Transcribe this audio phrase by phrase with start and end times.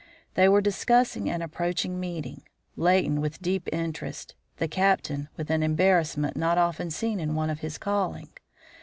[0.33, 2.41] They were discussing an approaching meeting;
[2.75, 7.59] Leighton with deep interest, the Captain with an embarrassment not often seen in one of
[7.59, 8.29] his calling.